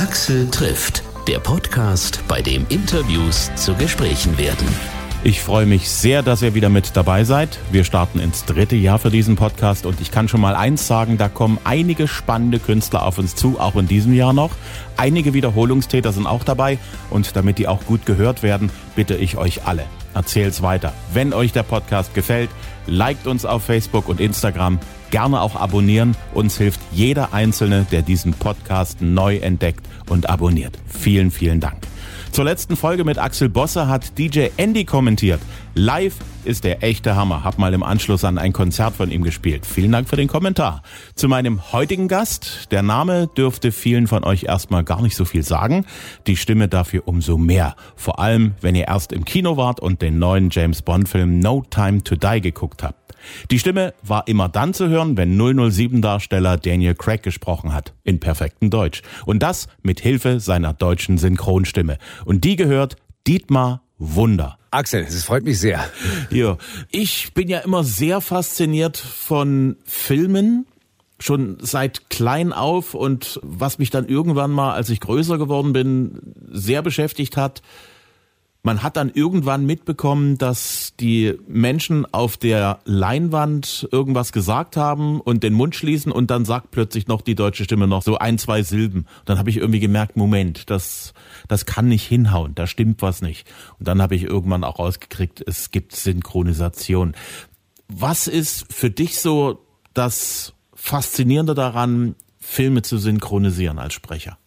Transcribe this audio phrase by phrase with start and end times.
[0.00, 4.66] Axel trifft, der Podcast, bei dem Interviews zu Gesprächen werden.
[5.24, 7.58] Ich freue mich sehr, dass ihr wieder mit dabei seid.
[7.70, 11.18] Wir starten ins dritte Jahr für diesen Podcast und ich kann schon mal eins sagen,
[11.18, 14.52] da kommen einige spannende Künstler auf uns zu, auch in diesem Jahr noch.
[14.96, 16.78] Einige Wiederholungstäter sind auch dabei
[17.10, 20.94] und damit die auch gut gehört werden, bitte ich euch alle, erzählt's weiter.
[21.12, 22.48] Wenn euch der Podcast gefällt,
[22.86, 24.78] liked uns auf Facebook und Instagram,
[25.10, 26.16] gerne auch abonnieren.
[26.32, 30.78] Uns hilft jeder Einzelne, der diesen Podcast neu entdeckt und abonniert.
[30.86, 31.78] Vielen, vielen Dank.
[32.32, 35.40] Zur letzten Folge mit Axel Bosse hat DJ Andy kommentiert.
[35.74, 37.44] Live ist der echte Hammer.
[37.44, 39.64] Hab mal im Anschluss an ein Konzert von ihm gespielt.
[39.64, 40.82] Vielen Dank für den Kommentar.
[41.14, 42.72] Zu meinem heutigen Gast.
[42.72, 45.86] Der Name dürfte vielen von euch erstmal gar nicht so viel sagen.
[46.26, 47.76] Die Stimme dafür umso mehr.
[47.94, 51.62] Vor allem, wenn ihr erst im Kino wart und den neuen James Bond Film No
[51.70, 53.14] Time to Die geguckt habt.
[53.52, 58.70] Die Stimme war immer dann zu hören, wenn 007-Darsteller Daniel Craig gesprochen hat, in perfektem
[58.70, 59.02] Deutsch.
[59.24, 61.98] Und das mit Hilfe seiner deutschen Synchronstimme.
[62.24, 64.58] Und die gehört Dietmar Wunder.
[64.70, 65.88] Axel, es freut mich sehr.
[66.30, 66.56] Ja,
[66.90, 70.66] ich bin ja immer sehr fasziniert von Filmen,
[71.18, 76.34] schon seit klein auf und was mich dann irgendwann mal, als ich größer geworden bin,
[76.50, 77.60] sehr beschäftigt hat,
[78.62, 85.42] man hat dann irgendwann mitbekommen, dass die Menschen auf der Leinwand irgendwas gesagt haben und
[85.42, 88.62] den Mund schließen und dann sagt plötzlich noch die deutsche Stimme noch so ein, zwei
[88.62, 89.06] Silben.
[89.24, 91.14] Dann habe ich irgendwie gemerkt, Moment, das,
[91.48, 93.46] das kann nicht hinhauen, da stimmt was nicht.
[93.78, 97.14] Und dann habe ich irgendwann auch rausgekriegt, es gibt Synchronisation.
[97.88, 99.64] Was ist für dich so
[99.94, 104.39] das Faszinierende daran, Filme zu synchronisieren als Sprecher?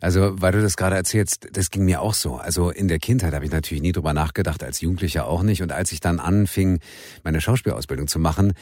[0.00, 2.36] Also, weil du das gerade erzählst, das ging mir auch so.
[2.36, 5.62] Also in der Kindheit habe ich natürlich nie drüber nachgedacht, als Jugendlicher auch nicht.
[5.62, 6.80] Und als ich dann anfing,
[7.22, 8.52] meine Schauspielausbildung zu machen,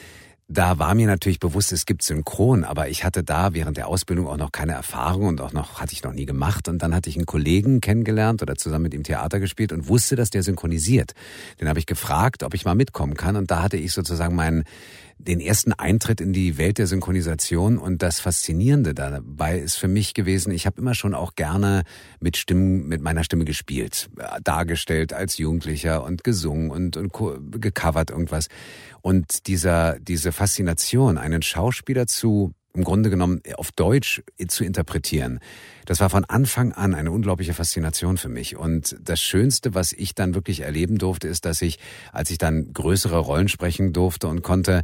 [0.52, 4.26] da war mir natürlich bewusst, es gibt Synchron, aber ich hatte da während der Ausbildung
[4.26, 6.66] auch noch keine Erfahrung und auch noch hatte ich noch nie gemacht.
[6.68, 10.16] Und dann hatte ich einen Kollegen kennengelernt oder zusammen mit ihm Theater gespielt und wusste,
[10.16, 11.12] dass der synchronisiert.
[11.60, 13.36] Den habe ich gefragt, ob ich mal mitkommen kann.
[13.36, 14.64] Und da hatte ich sozusagen meinen
[15.26, 20.14] den ersten Eintritt in die Welt der Synchronisation und das Faszinierende dabei ist für mich
[20.14, 21.82] gewesen, ich habe immer schon auch gerne
[22.20, 24.10] mit Stimmen, mit meiner Stimme gespielt,
[24.42, 27.12] dargestellt als Jugendlicher und gesungen und, und
[27.60, 28.48] gecovert irgendwas.
[29.02, 35.40] Und dieser, diese Faszination, einen Schauspieler zu im Grunde genommen auf Deutsch zu interpretieren.
[35.86, 38.56] Das war von Anfang an eine unglaubliche Faszination für mich.
[38.56, 41.78] Und das Schönste, was ich dann wirklich erleben durfte, ist, dass ich,
[42.12, 44.82] als ich dann größere Rollen sprechen durfte und konnte,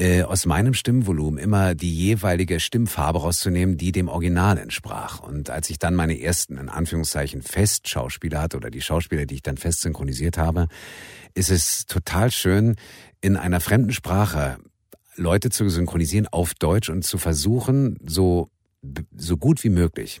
[0.00, 5.20] äh, aus meinem Stimmvolumen immer die jeweilige Stimmfarbe rauszunehmen, die dem Original entsprach.
[5.20, 9.42] Und als ich dann meine ersten, in Anführungszeichen, Festschauspieler hatte oder die Schauspieler, die ich
[9.42, 10.68] dann fest synchronisiert habe,
[11.34, 12.76] ist es total schön,
[13.20, 14.56] in einer fremden Sprache
[15.20, 18.48] Leute zu synchronisieren auf Deutsch und zu versuchen, so,
[19.16, 20.20] so gut wie möglich.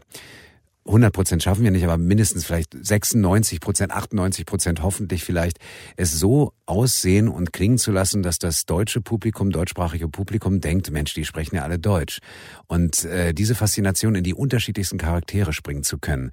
[0.86, 5.58] 100 Prozent schaffen wir nicht, aber mindestens vielleicht 96 Prozent, 98 Prozent hoffentlich vielleicht,
[5.96, 11.14] es so aussehen und klingen zu lassen, dass das deutsche Publikum, deutschsprachige Publikum denkt, Mensch,
[11.14, 12.20] die sprechen ja alle Deutsch.
[12.66, 16.30] Und äh, diese Faszination in die unterschiedlichsten Charaktere springen zu können,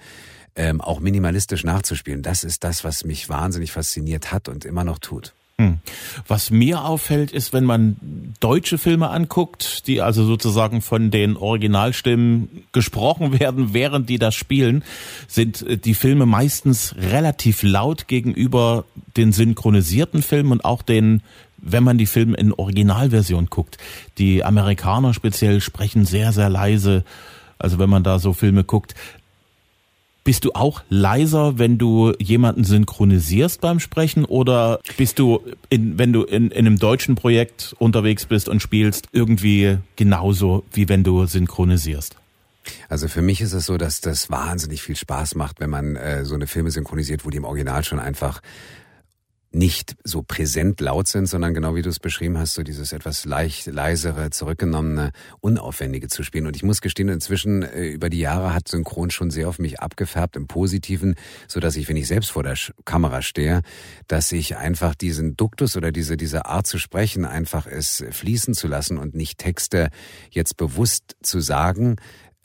[0.55, 4.99] ähm, auch minimalistisch nachzuspielen, das ist das, was mich wahnsinnig fasziniert hat und immer noch
[4.99, 5.34] tut.
[5.59, 5.79] Hm.
[6.28, 12.63] Was mir auffällt, ist, wenn man deutsche Filme anguckt, die also sozusagen von den Originalstimmen
[12.73, 14.84] gesprochen werden, während die das spielen,
[15.28, 18.85] sind äh, die Filme meistens relativ laut gegenüber
[19.16, 21.23] den synchronisierten Filmen und auch den
[21.59, 23.79] wenn man die Filme in Originalversion guckt.
[24.19, 27.03] Die Amerikaner speziell sprechen sehr, sehr leise.
[27.57, 28.94] Also wenn man da so Filme guckt,
[30.28, 35.40] bist du auch leiser, wenn du jemanden synchronisierst beim Sprechen oder bist du,
[35.70, 40.90] in, wenn du in, in einem deutschen Projekt unterwegs bist und spielst, irgendwie genauso, wie
[40.90, 42.18] wenn du synchronisierst?
[42.90, 46.26] Also für mich ist es so, dass das wahnsinnig viel Spaß macht, wenn man äh,
[46.26, 48.42] so eine Filme synchronisiert, wo die im Original schon einfach
[49.52, 53.25] nicht so präsent laut sind, sondern genau wie du es beschrieben hast, so dieses etwas
[53.25, 56.47] leicht leisere, zurückgenommene, unaufwendige zu spielen.
[56.47, 59.79] Und ich muss gestehen, inzwischen äh, über die Jahre hat Synchron schon sehr auf mich
[59.79, 61.16] abgefärbt im Positiven,
[61.47, 62.55] so dass ich, wenn ich selbst vor der
[62.85, 63.61] Kamera stehe,
[64.08, 68.67] dass ich einfach diesen Duktus oder diese diese Art zu sprechen einfach es fließen zu
[68.67, 69.90] lassen und nicht Texte
[70.29, 71.97] jetzt bewusst zu sagen,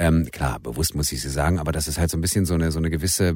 [0.02, 2.54] ähm, klar, bewusst muss ich sie sagen, aber dass es halt so ein bisschen so
[2.54, 3.34] eine, so eine gewisse äh,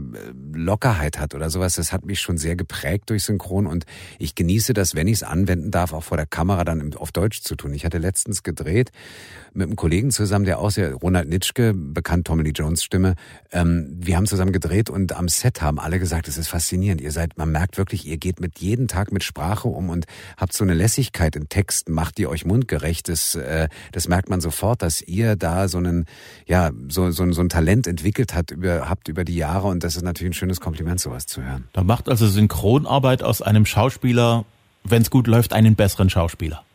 [0.52, 3.86] Lockerheit hat oder sowas, das hat mich schon sehr geprägt durch Synchron und
[4.18, 7.42] ich genieße das, wenn ich es anwenden darf, auch vor der Kamera dann auf Deutsch
[7.42, 7.72] zu tun.
[7.72, 8.90] Ich hatte letztens gedreht
[9.54, 13.14] mit einem Kollegen zusammen, der auch sehr, Ronald Nitschke, bekannt Tommy Lee Jones Stimme,
[13.52, 17.00] ähm, wir haben zusammen gedreht und am Set haben alle gesagt, es ist faszinierend.
[17.00, 20.52] Ihr seid, man merkt wirklich, ihr geht mit jeden Tag mit Sprache um und habt
[20.52, 23.08] so eine Lässigkeit im Text, macht ihr euch mundgerecht.
[23.08, 26.06] Das, äh, das merkt man sofort, dass ihr da so einen,
[26.44, 29.84] ja, ja so, so, so ein Talent entwickelt hat über, habt über die Jahre und
[29.84, 31.68] das ist natürlich ein schönes Kompliment, sowas zu hören.
[31.72, 34.44] Da macht also Synchronarbeit aus einem Schauspieler,
[34.84, 36.65] wenn es gut läuft, einen besseren Schauspieler.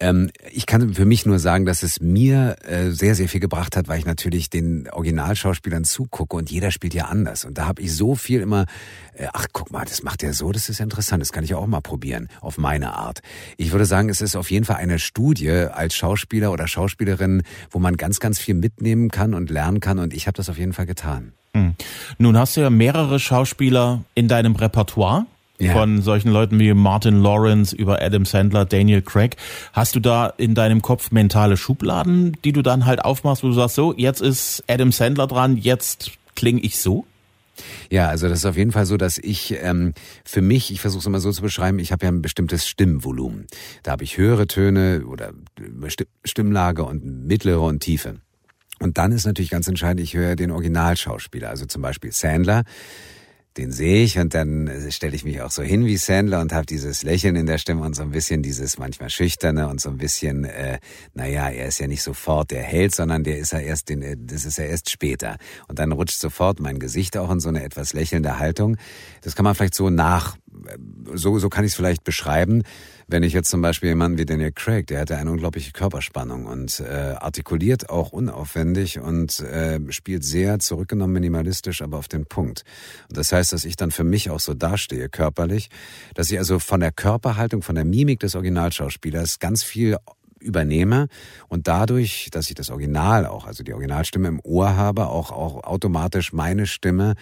[0.00, 3.76] Ähm, ich kann für mich nur sagen, dass es mir äh, sehr, sehr viel gebracht
[3.76, 7.44] hat, weil ich natürlich den Originalschauspielern zugucke und jeder spielt ja anders.
[7.44, 8.66] Und da habe ich so viel immer,
[9.14, 11.66] äh, ach guck mal, das macht er so, das ist interessant, das kann ich auch
[11.66, 13.22] mal probieren, auf meine Art.
[13.56, 17.80] Ich würde sagen, es ist auf jeden Fall eine Studie als Schauspieler oder Schauspielerin, wo
[17.80, 19.98] man ganz, ganz viel mitnehmen kann und lernen kann.
[19.98, 21.32] Und ich habe das auf jeden Fall getan.
[21.54, 21.74] Hm.
[22.18, 25.26] Nun hast du ja mehrere Schauspieler in deinem Repertoire
[25.58, 25.72] ja.
[25.72, 29.36] von solchen Leuten wie Martin Lawrence über Adam Sandler, Daniel Craig.
[29.72, 33.54] Hast du da in deinem Kopf mentale Schubladen, die du dann halt aufmachst, wo du
[33.54, 37.04] sagst, so, jetzt ist Adam Sandler dran, jetzt klinge ich so?
[37.90, 39.94] Ja, also das ist auf jeden Fall so, dass ich ähm,
[40.24, 43.46] für mich, ich versuche es immer so zu beschreiben, ich habe ja ein bestimmtes Stimmvolumen.
[43.82, 45.32] Da habe ich höhere Töne oder
[46.24, 48.16] Stimmlage und mittlere und tiefe.
[48.78, 52.62] Und dann ist natürlich ganz entscheidend, ich höre den Originalschauspieler, also zum Beispiel Sandler
[53.58, 56.52] den sehe ich und dann äh, stelle ich mich auch so hin wie Sandler und
[56.52, 59.90] habe dieses Lächeln in der Stimme und so ein bisschen dieses manchmal schüchterne und so
[59.90, 60.78] ein bisschen, äh,
[61.14, 64.16] naja, er ist ja nicht sofort der Held, sondern der ist ja erst, den, äh,
[64.18, 65.36] das ist ja erst später.
[65.66, 68.76] Und dann rutscht sofort mein Gesicht auch in so eine etwas lächelnde Haltung.
[69.22, 70.36] Das kann man vielleicht so nach,
[71.14, 72.62] so, so kann ich es vielleicht beschreiben.
[73.06, 76.46] Wenn ich jetzt zum Beispiel jemanden wie Daniel Craig, der hat ja eine unglaubliche Körperspannung
[76.46, 82.64] und äh, artikuliert auch unaufwendig und äh, spielt sehr zurückgenommen minimalistisch, aber auf den Punkt.
[83.08, 85.70] Und das heißt, dass ich dann für mich auch so dastehe körperlich,
[86.14, 89.96] dass ich also von der Körperhaltung, von der Mimik des Originalschauspielers ganz viel
[90.40, 91.08] übernehme
[91.48, 95.64] und dadurch, dass ich das Original auch, also die Originalstimme im Ohr habe, auch, auch
[95.64, 97.14] automatisch meine Stimme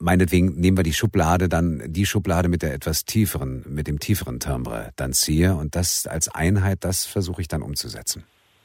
[0.00, 4.40] meinetwegen nehmen wir die Schublade dann, die Schublade mit der etwas tieferen, mit dem tieferen
[4.40, 8.24] Timbre dann ziehe und das als Einheit, das versuche ich dann umzusetzen.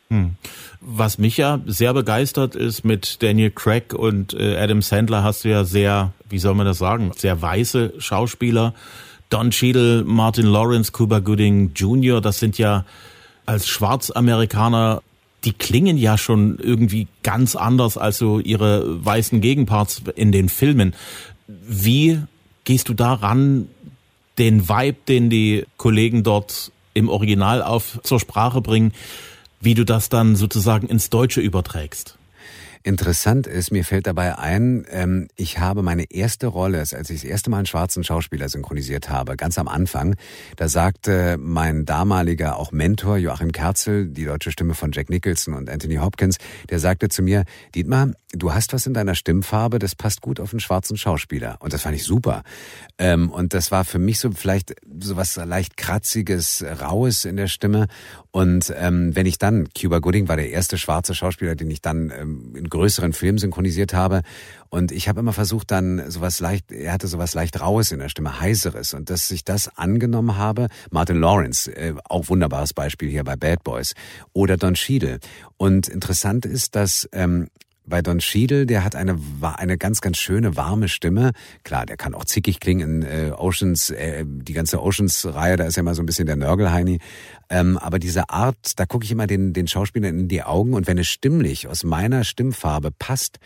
[0.09, 0.35] Hm.
[0.81, 5.49] Was mich ja sehr begeistert ist, mit Daniel Craig und äh, Adam Sandler hast du
[5.49, 8.73] ja sehr, wie soll man das sagen, sehr weiße Schauspieler.
[9.29, 12.85] Don Cheadle, Martin Lawrence, Cuba Gooding Jr., das sind ja
[13.47, 15.01] als Schwarzamerikaner
[15.45, 20.95] die klingen ja schon irgendwie ganz anders als so ihre weißen Gegenparts in den Filmen.
[21.47, 22.19] Wie
[22.63, 23.68] gehst du daran,
[24.38, 28.92] den Vibe, den die Kollegen dort im Original auf zur Sprache bringen,
[29.62, 32.14] wie du das dann sozusagen ins Deutsche überträgst?
[32.85, 37.23] Interessant ist, mir fällt dabei ein, ähm, ich habe meine erste Rolle, als ich das
[37.23, 40.15] erste Mal einen schwarzen Schauspieler synchronisiert habe, ganz am Anfang,
[40.55, 45.67] da sagte mein damaliger auch Mentor Joachim Kerzel, die deutsche Stimme von Jack Nicholson und
[45.67, 46.37] Anthony Hopkins,
[46.69, 50.53] der sagte zu mir, Dietmar, du hast was in deiner Stimmfarbe, das passt gut auf
[50.53, 51.57] einen schwarzen Schauspieler.
[51.61, 52.43] Und das fand ich super.
[52.99, 57.47] Ähm, und das war für mich so vielleicht so was leicht kratziges, raues in der
[57.47, 57.88] Stimme.
[58.29, 62.11] Und ähm, wenn ich dann, Cuba Gooding war der erste schwarze Schauspieler, den ich dann
[62.55, 64.22] in größeren Film synchronisiert habe.
[64.69, 68.10] Und ich habe immer versucht, dann sowas leicht, er hatte sowas leicht Raues in der
[68.10, 68.94] Stimme, heiseres.
[68.94, 73.63] Und dass ich das angenommen habe, Martin Lawrence, äh, auch wunderbares Beispiel hier bei Bad
[73.63, 73.94] Boys,
[74.33, 75.19] oder Don Cheadle.
[75.57, 77.48] Und interessant ist, dass ähm,
[77.87, 81.31] bei Don Cheadle, der hat eine eine ganz ganz schöne warme Stimme.
[81.63, 85.65] Klar, der kann auch zickig klingen in äh, Oceans, äh, die ganze Oceans Reihe, da
[85.65, 86.99] ist ja immer so ein bisschen der Nörgelheini,
[87.49, 90.87] ähm, aber diese Art, da gucke ich immer den, den Schauspielern in die Augen und
[90.87, 93.39] wenn es stimmlich aus meiner Stimmfarbe passt,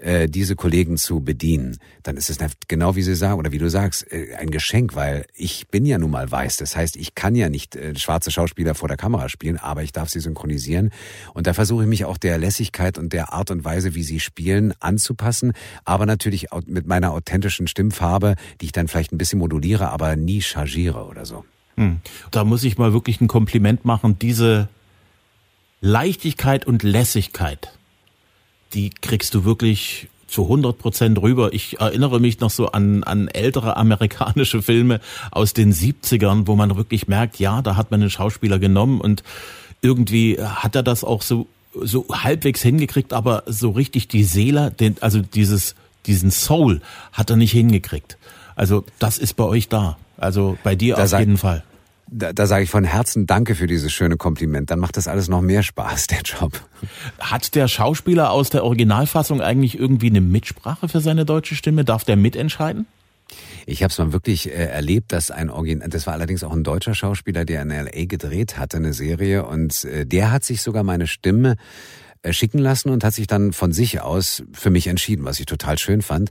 [0.00, 2.38] äh, diese Kollegen zu bedienen, dann ist es
[2.68, 5.98] genau wie Sie sagen oder wie du sagst, äh, ein Geschenk, weil ich bin ja
[5.98, 6.56] nun mal weiß.
[6.56, 9.92] Das heißt, ich kann ja nicht äh, schwarze Schauspieler vor der Kamera spielen, aber ich
[9.92, 10.90] darf sie synchronisieren.
[11.34, 14.20] Und da versuche ich mich auch der Lässigkeit und der Art und Weise, wie sie
[14.20, 15.52] spielen, anzupassen,
[15.84, 20.40] aber natürlich mit meiner authentischen Stimmfarbe, die ich dann vielleicht ein bisschen moduliere, aber nie
[20.40, 21.44] chargiere oder so.
[21.76, 22.00] Hm.
[22.30, 24.18] Da muss ich mal wirklich ein Kompliment machen.
[24.18, 24.68] Diese
[25.80, 27.72] Leichtigkeit und Lässigkeit,
[28.72, 31.52] die kriegst du wirklich zu 100 Prozent rüber.
[31.52, 35.00] Ich erinnere mich noch so an, an ältere amerikanische Filme
[35.30, 39.22] aus den 70ern, wo man wirklich merkt, ja, da hat man einen Schauspieler genommen und
[39.82, 44.96] irgendwie hat er das auch so, so halbwegs hingekriegt, aber so richtig die Seele, den,
[45.00, 45.74] also dieses,
[46.06, 46.80] diesen Soul
[47.12, 48.16] hat er nicht hingekriegt.
[48.54, 49.96] Also das ist bei euch da.
[50.16, 51.64] Also bei dir da auf jeden Fall
[52.10, 54.70] da, da sage ich von Herzen Danke für dieses schöne Kompliment.
[54.70, 56.52] Dann macht das alles noch mehr Spaß, der Job.
[57.18, 61.84] Hat der Schauspieler aus der Originalfassung eigentlich irgendwie eine Mitsprache für seine deutsche Stimme?
[61.84, 62.86] Darf der mitentscheiden?
[63.66, 66.64] Ich habe es mal wirklich äh, erlebt, dass ein Original, das war allerdings auch ein
[66.64, 70.82] deutscher Schauspieler, der in LA gedreht hatte, eine Serie, und äh, der hat sich sogar
[70.82, 71.56] meine Stimme
[72.30, 75.78] schicken lassen und hat sich dann von sich aus für mich entschieden, was ich total
[75.78, 76.30] schön fand.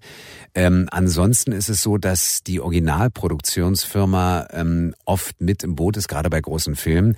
[0.53, 6.29] Ähm, ansonsten ist es so, dass die Originalproduktionsfirma ähm, oft mit im Boot ist, gerade
[6.29, 7.17] bei großen Filmen.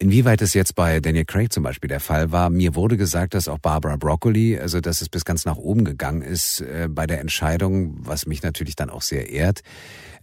[0.00, 3.48] Inwieweit es jetzt bei Daniel Craig zum Beispiel der Fall war, mir wurde gesagt, dass
[3.48, 7.20] auch Barbara Broccoli, also dass es bis ganz nach oben gegangen ist äh, bei der
[7.20, 9.62] Entscheidung, was mich natürlich dann auch sehr ehrt,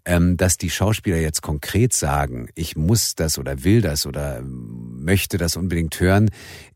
[0.05, 5.37] ähm, dass die Schauspieler jetzt konkret sagen, ich muss das oder will das oder möchte
[5.37, 6.29] das unbedingt hören,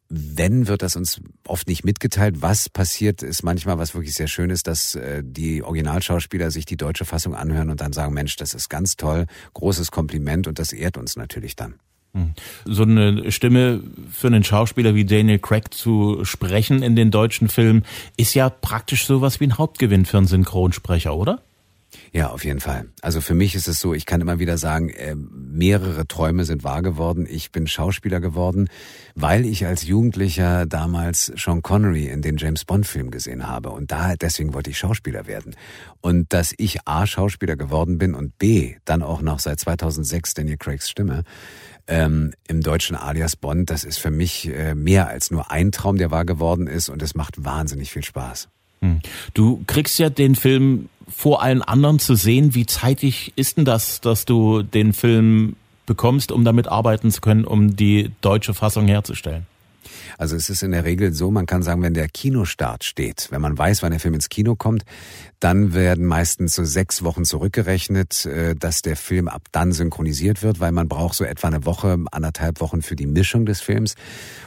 [0.09, 2.41] wenn, wird das uns oft nicht mitgeteilt.
[2.41, 6.77] Was passiert, ist manchmal, was wirklich sehr schön ist, dass äh, die Originalschauspieler sich die
[6.77, 10.73] deutsche Fassung anhören und dann sagen, Mensch, das ist ganz toll, großes Kompliment und das
[10.73, 11.75] ehrt uns natürlich dann.
[12.13, 12.33] Hm.
[12.65, 17.85] So eine Stimme für einen Schauspieler wie Daniel Craig zu sprechen in den deutschen Filmen
[18.17, 21.43] ist ja praktisch sowas wie ein Hauptgewinn für einen Synchronsprecher, oder?
[22.11, 22.85] Ja, auf jeden Fall.
[23.01, 26.63] Also für mich ist es so, ich kann immer wieder sagen, äh, mehrere Träume sind
[26.63, 27.27] wahr geworden.
[27.29, 28.69] Ich bin Schauspieler geworden,
[29.15, 33.91] weil ich als Jugendlicher damals Sean Connery in den James Bond Film gesehen habe und
[33.91, 35.55] da deswegen wollte ich Schauspieler werden.
[36.01, 40.57] Und dass ich A Schauspieler geworden bin und B dann auch noch seit 2006 Daniel
[40.57, 41.23] Craigs Stimme
[41.87, 45.97] ähm, im deutschen Alias Bond, das ist für mich äh, mehr als nur ein Traum,
[45.97, 48.49] der wahr geworden ist und es macht wahnsinnig viel Spaß.
[48.81, 48.99] Hm.
[49.33, 52.55] Du kriegst ja den Film vor allen anderen zu sehen.
[52.55, 55.55] Wie zeitig ist denn das, dass du den Film
[55.85, 59.45] bekommst, um damit arbeiten zu können, um die deutsche Fassung herzustellen?
[60.17, 63.41] Also es ist in der Regel so, man kann sagen, wenn der Kinostart steht, wenn
[63.41, 64.83] man weiß, wann der Film ins Kino kommt,
[65.39, 70.59] dann werden meistens so sechs Wochen zurückgerechnet, äh, dass der Film ab dann synchronisiert wird,
[70.59, 73.95] weil man braucht so etwa eine Woche, anderthalb Wochen für die Mischung des Films.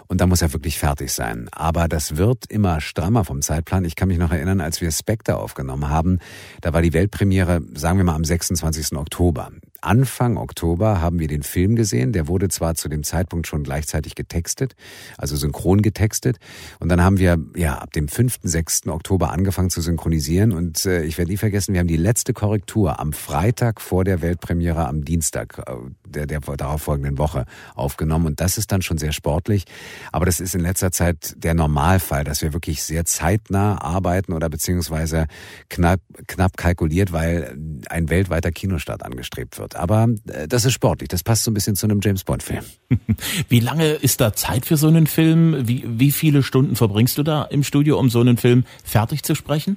[0.06, 1.49] Und da muss er wirklich fertig sein.
[1.52, 3.84] Aber das wird immer strammer vom Zeitplan.
[3.84, 6.18] Ich kann mich noch erinnern, als wir Spectre aufgenommen haben,
[6.61, 8.96] da war die Weltpremiere, sagen wir mal, am 26.
[8.96, 9.50] Oktober.
[9.82, 12.12] Anfang Oktober haben wir den Film gesehen.
[12.12, 14.74] Der wurde zwar zu dem Zeitpunkt schon gleichzeitig getextet,
[15.18, 16.38] also synchron getextet.
[16.78, 18.86] Und dann haben wir ja ab dem 5., 6.
[18.88, 20.52] Oktober angefangen zu synchronisieren.
[20.52, 24.22] Und äh, ich werde nie vergessen, wir haben die letzte Korrektur am Freitag vor der
[24.22, 25.74] Weltpremiere am Dienstag äh,
[26.06, 28.26] der, der darauf folgenden Woche aufgenommen.
[28.26, 29.64] Und das ist dann schon sehr sportlich.
[30.12, 34.48] Aber das ist in letzter Zeit der Normalfall, dass wir wirklich sehr zeitnah arbeiten oder
[34.48, 35.26] beziehungsweise
[35.68, 37.56] knapp, knapp kalkuliert, weil
[37.88, 39.72] ein weltweiter Kinostart angestrebt wird.
[39.76, 41.09] Aber äh, das ist sportlich.
[41.09, 42.64] Das passt so ein bisschen zu einem James Bond-Film.
[43.49, 45.69] Wie lange ist da Zeit für so einen Film?
[45.69, 49.35] Wie, wie viele Stunden verbringst du da im Studio, um so einen Film fertig zu
[49.35, 49.76] sprechen?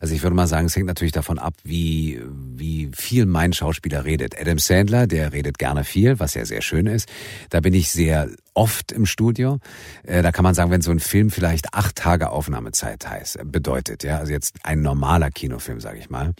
[0.00, 4.04] Also ich würde mal sagen, es hängt natürlich davon ab, wie, wie viel mein Schauspieler
[4.04, 4.38] redet.
[4.38, 7.08] Adam Sandler, der redet gerne viel, was ja sehr schön ist.
[7.50, 9.58] Da bin ich sehr oft im Studio.
[10.02, 14.02] Äh, da kann man sagen, wenn so ein Film vielleicht acht Tage Aufnahmezeit heißt, bedeutet,
[14.04, 16.34] ja, also jetzt ein normaler Kinofilm, sage ich mal,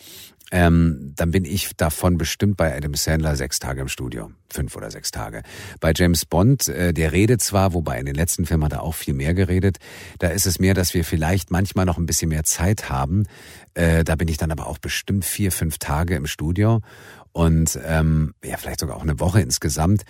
[0.51, 4.31] ähm, dann bin ich davon bestimmt bei Adam Sandler sechs Tage im Studio.
[4.53, 5.43] Fünf oder sechs Tage.
[5.79, 8.95] Bei James Bond, äh, der redet zwar, wobei in den letzten Filmen hat er auch
[8.95, 9.79] viel mehr geredet.
[10.19, 13.27] Da ist es mehr, dass wir vielleicht manchmal noch ein bisschen mehr Zeit haben.
[13.75, 16.81] Äh, da bin ich dann aber auch bestimmt vier, fünf Tage im Studio
[17.33, 20.03] und ähm, ja, vielleicht sogar auch eine Woche insgesamt.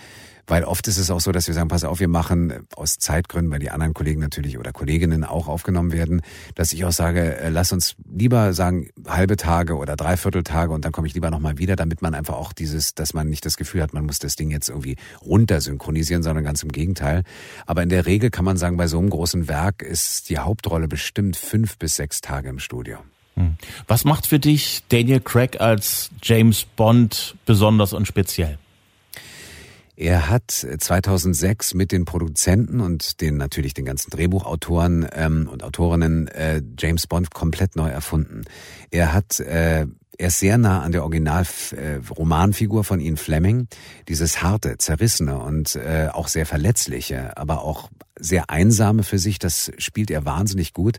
[0.46, 2.98] Weil oft ist es auch so, dass wir sagen, pass auf, wir machen äh, aus
[2.98, 6.22] Zeitgründen, weil die anderen Kollegen natürlich oder Kolleginnen auch aufgenommen werden,
[6.54, 10.84] dass ich auch sage, äh, lass uns lieber sagen halbe Tage oder dreiviertel Tage und
[10.84, 13.56] dann komme ich lieber nochmal wieder, damit man einfach auch dieses, dass man nicht das
[13.56, 17.22] Gefühl hat, man muss das Ding jetzt irgendwie runter synchronisieren, sondern ganz im Gegenteil.
[17.66, 20.88] Aber in der Regel kann man sagen, bei so einem großen Werk ist die Hauptrolle
[20.88, 22.98] bestimmt fünf bis sechs Tage im Studio.
[23.34, 23.56] Hm.
[23.86, 28.58] Was macht für dich Daniel Craig als James Bond besonders und speziell?
[30.00, 36.26] Er hat 2006 mit den Produzenten und den natürlich den ganzen Drehbuchautoren ähm, und Autorinnen
[36.28, 38.44] äh, James Bond komplett neu erfunden.
[38.90, 43.68] Er hat äh, er ist sehr nah an der Original-Romanfigur äh, von Ian Fleming.
[44.08, 49.70] Dieses harte, zerrissene und äh, auch sehr verletzliche, aber auch sehr einsame für sich, das
[49.76, 50.98] spielt er wahnsinnig gut.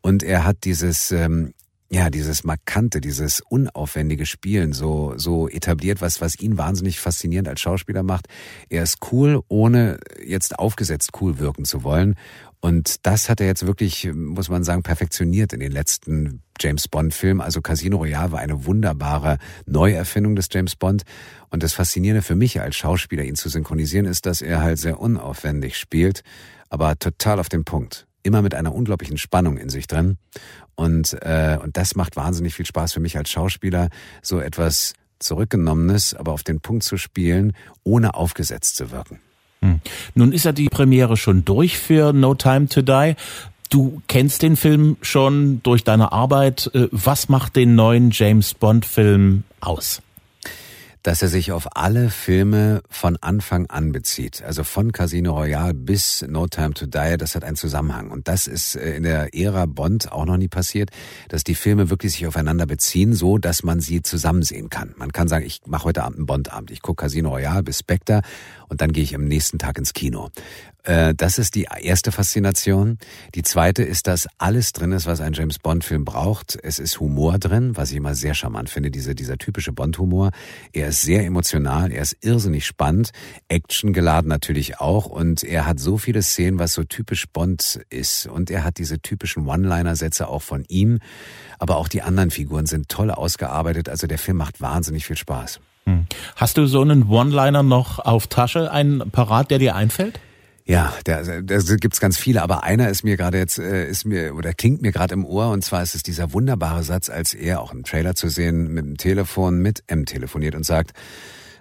[0.00, 1.52] Und er hat dieses ähm,
[1.92, 7.60] ja, dieses markante, dieses unaufwendige Spielen so, so etabliert, was, was ihn wahnsinnig faszinierend als
[7.60, 8.28] Schauspieler macht.
[8.68, 12.14] Er ist cool, ohne jetzt aufgesetzt cool wirken zu wollen.
[12.60, 17.12] Und das hat er jetzt wirklich, muss man sagen, perfektioniert in den letzten James Bond
[17.12, 17.40] Filmen.
[17.40, 21.02] Also Casino Royale war eine wunderbare Neuerfindung des James Bond.
[21.48, 25.00] Und das Faszinierende für mich als Schauspieler, ihn zu synchronisieren, ist, dass er halt sehr
[25.00, 26.22] unaufwendig spielt,
[26.68, 30.18] aber total auf den Punkt immer mit einer unglaublichen Spannung in sich drin.
[30.74, 33.88] Und, äh, und das macht wahnsinnig viel Spaß für mich als Schauspieler,
[34.22, 37.52] so etwas Zurückgenommenes, aber auf den Punkt zu spielen,
[37.84, 39.20] ohne aufgesetzt zu wirken.
[39.60, 39.80] Hm.
[40.14, 43.14] Nun ist ja die Premiere schon durch für No Time to Die.
[43.68, 46.70] Du kennst den Film schon durch deine Arbeit.
[46.74, 50.02] Äh, was macht den neuen James Bond Film aus?
[51.02, 54.42] Dass er sich auf alle Filme von Anfang an bezieht.
[54.42, 58.10] Also von Casino Royale bis No Time to Die, das hat einen Zusammenhang.
[58.10, 60.90] Und das ist äh, in der Ära Bond auch noch nie passiert,
[61.28, 64.94] dass die Filme wirklich sich aufeinander beziehen, so dass man sie zusammen sehen kann.
[64.96, 68.22] Man kann sagen, ich mache heute Abend einen Bondabend, ich gucke Casino Royale bis Spectre
[68.70, 70.30] und dann gehe ich am nächsten Tag ins Kino.
[70.84, 72.98] Äh, das ist die erste Faszination.
[73.34, 76.58] Die zweite ist, dass alles drin ist, was ein James Bond-Film braucht.
[76.62, 80.30] Es ist Humor drin, was ich immer sehr charmant finde, diese, dieser typische Bond-Humor.
[80.72, 83.10] Er ist sehr emotional, er ist irrsinnig spannend,
[83.48, 88.26] actiongeladen natürlich auch und er hat so viele Szenen, was so typisch Bond ist.
[88.26, 91.00] Und er hat diese typischen One-Liner-Sätze auch von ihm,
[91.58, 93.88] aber auch die anderen Figuren sind toll ausgearbeitet.
[93.88, 95.60] Also der Film macht wahnsinnig viel Spaß.
[96.36, 100.20] Hast du so einen One-Liner noch auf Tasche, einen Parat, der dir einfällt?
[100.64, 104.36] Ja, da, da gibt's ganz viele, aber einer ist mir gerade jetzt, äh, ist mir,
[104.36, 107.60] oder klingt mir gerade im Ohr, und zwar ist es dieser wunderbare Satz, als er
[107.60, 110.92] auch im Trailer zu sehen, mit dem Telefon mit M telefoniert und sagt,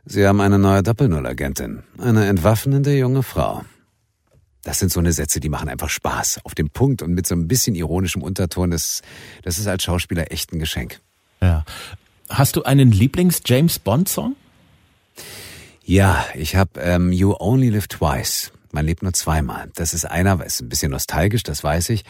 [0.06, 3.64] Sie haben eine neue Doppelnull-Agentin, eine entwaffnende junge Frau.
[4.64, 6.42] Das sind so eine Sätze, die machen einfach Spaß.
[6.44, 9.02] Auf dem Punkt und mit so ein bisschen ironischem Unterton, das,
[9.44, 11.00] das ist als Schauspieler echt ein Geschenk.
[11.42, 11.64] Ja.
[12.30, 14.36] Hast du einen Lieblings-James-Bond-Song?
[15.84, 19.70] Ja, ich habe ähm, You Only Live Twice man lebt nur zweimal.
[19.76, 22.04] Das ist einer, ist ein bisschen nostalgisch, das weiß ich,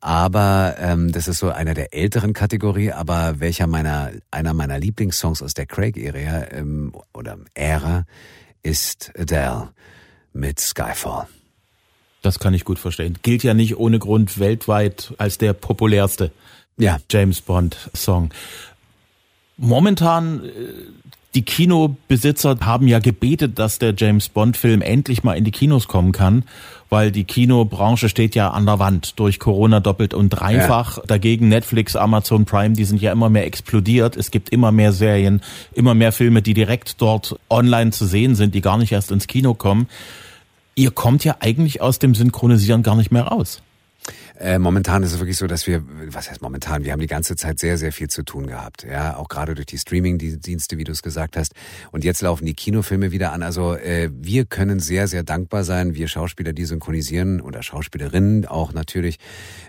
[0.00, 2.92] aber ähm, das ist so einer der älteren Kategorie.
[2.92, 8.04] Aber welcher meiner einer meiner Lieblingssongs aus der Craig-Ära ähm, oder Ära
[8.62, 9.68] ist Adele
[10.32, 11.26] mit Skyfall.
[12.22, 13.18] Das kann ich gut verstehen.
[13.22, 16.32] Gilt ja nicht ohne Grund weltweit als der populärste
[16.78, 16.98] ja.
[17.10, 18.30] James Bond Song.
[19.56, 20.48] Momentan äh,
[21.36, 26.12] die Kinobesitzer haben ja gebetet, dass der James Bond-Film endlich mal in die Kinos kommen
[26.12, 26.44] kann,
[26.88, 30.96] weil die Kinobranche steht ja an der Wand durch Corona doppelt und dreifach.
[30.96, 31.02] Ja.
[31.06, 34.16] Dagegen Netflix, Amazon Prime, die sind ja immer mehr explodiert.
[34.16, 35.42] Es gibt immer mehr Serien,
[35.74, 39.26] immer mehr Filme, die direkt dort online zu sehen sind, die gar nicht erst ins
[39.26, 39.88] Kino kommen.
[40.74, 43.60] Ihr kommt ja eigentlich aus dem Synchronisieren gar nicht mehr raus.
[44.38, 47.36] Äh, momentan ist es wirklich so, dass wir, was heißt momentan, wir haben die ganze
[47.36, 48.84] Zeit sehr, sehr viel zu tun gehabt.
[48.84, 51.54] Ja, auch gerade durch die Streaming-Dienste, wie du es gesagt hast.
[51.90, 53.42] Und jetzt laufen die Kinofilme wieder an.
[53.42, 58.72] Also äh, wir können sehr, sehr dankbar sein, wir Schauspieler, die synchronisieren oder Schauspielerinnen auch
[58.72, 59.18] natürlich,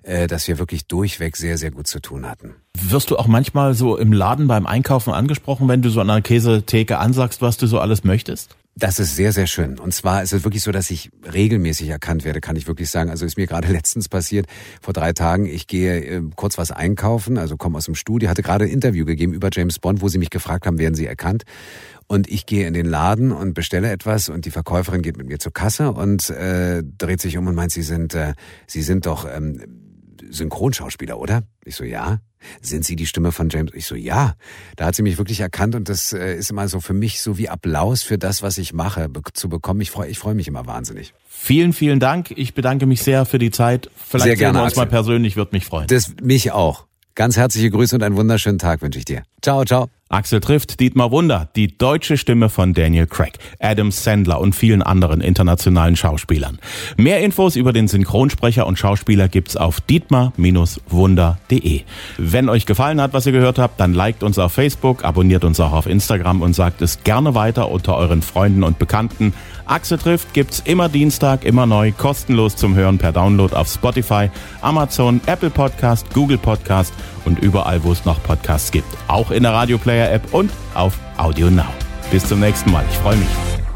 [0.04, 2.56] äh, dass wir wirklich durchweg sehr, sehr gut zu tun hatten.
[2.80, 6.22] Wirst du auch manchmal so im Laden beim Einkaufen angesprochen, wenn du so an einer
[6.22, 8.56] Käsetheke ansagst, was du so alles möchtest?
[8.80, 9.80] Das ist sehr, sehr schön.
[9.80, 13.10] Und zwar ist es wirklich so, dass ich regelmäßig erkannt werde, kann ich wirklich sagen.
[13.10, 14.46] Also ist mir gerade letztens passiert,
[14.84, 18.44] vor drei Tagen, ich gehe äh, kurz was einkaufen, also komme aus dem Studio, hatte
[18.44, 21.44] gerade ein Interview gegeben über James Bond, wo sie mich gefragt haben, werden sie erkannt?
[22.06, 25.40] Und ich gehe in den Laden und bestelle etwas und die Verkäuferin geht mit mir
[25.40, 28.36] zur Kasse und äh, dreht sich um und meint, sie sind, äh,
[28.68, 29.87] sie sind doch ähm,
[30.30, 31.44] Synchronschauspieler, oder?
[31.66, 32.20] Ich so, ja.
[32.62, 33.72] Sind Sie die Stimme von James?
[33.74, 34.36] Ich so, ja.
[34.76, 37.38] Da hat sie mich wirklich erkannt und das äh, ist immer so für mich so
[37.38, 39.82] wie Applaus für das, was ich mache, zu bekommen.
[39.82, 41.14] Ich freue ich freu mich immer wahnsinnig.
[41.28, 42.32] Vielen, vielen Dank.
[42.32, 43.90] Ich bedanke mich sehr für die Zeit.
[43.96, 45.88] Vielleicht sehr gerne, sehen wir uns mal persönlich, würde mich freuen.
[45.88, 46.86] Das mich auch.
[47.16, 49.24] Ganz herzliche Grüße und einen wunderschönen Tag wünsche ich dir.
[49.42, 49.90] Ciao, ciao.
[50.10, 55.22] Axel trifft Dietmar Wunder, die deutsche Stimme von Daniel Craig, Adam Sandler und vielen anderen
[55.22, 56.60] internationalen Schauspielern.
[56.96, 61.82] Mehr Infos über den Synchronsprecher und Schauspieler gibt's auf dietmar-wunder.de.
[62.18, 65.60] Wenn euch gefallen hat, was ihr gehört habt, dann liked uns auf Facebook, abonniert uns
[65.60, 69.34] auch auf Instagram und sagt es gerne weiter unter euren Freunden und Bekannten.
[69.66, 74.30] Axel trifft gibt's immer Dienstag, immer neu, kostenlos zum Hören per Download auf Spotify,
[74.62, 76.94] Amazon, Apple Podcast, Google Podcast
[77.28, 78.88] und überall, wo es noch Podcasts gibt.
[79.08, 81.66] Auch in der Radio Player App und auf Audio Now.
[82.10, 82.86] Bis zum nächsten Mal.
[82.90, 83.67] Ich freue mich.